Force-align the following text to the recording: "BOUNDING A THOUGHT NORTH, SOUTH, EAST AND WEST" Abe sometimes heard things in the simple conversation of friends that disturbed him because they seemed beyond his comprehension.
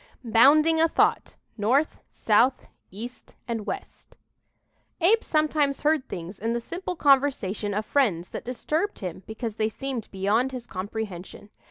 "BOUNDING 0.23 0.81
A 0.81 0.87
THOUGHT 0.89 1.35
NORTH, 1.59 1.99
SOUTH, 2.09 2.69
EAST 2.89 3.35
AND 3.47 3.67
WEST" 3.67 4.17
Abe 4.99 5.23
sometimes 5.23 5.81
heard 5.81 6.07
things 6.09 6.39
in 6.39 6.53
the 6.53 6.59
simple 6.59 6.95
conversation 6.95 7.75
of 7.75 7.85
friends 7.85 8.29
that 8.29 8.43
disturbed 8.43 8.97
him 8.97 9.21
because 9.27 9.57
they 9.57 9.69
seemed 9.69 10.09
beyond 10.09 10.53
his 10.53 10.65
comprehension. 10.65 11.51